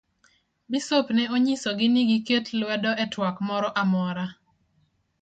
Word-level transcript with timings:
Bisop 0.71 1.07
ne 1.15 1.23
onyiso 1.35 1.69
gi 1.77 1.87
ni 1.93 2.01
giket 2.09 2.45
lwedo 2.59 2.91
e 3.03 3.05
twak 3.13 3.35
moro 3.47 3.69
amora. 3.81 4.25